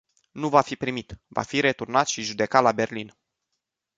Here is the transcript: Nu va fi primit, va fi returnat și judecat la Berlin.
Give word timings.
Nu 0.31 0.49
va 0.49 0.61
fi 0.61 0.75
primit, 0.75 1.13
va 1.27 1.41
fi 1.43 1.59
returnat 1.59 2.07
și 2.07 2.21
judecat 2.21 2.63
la 2.63 2.71
Berlin. 2.71 3.13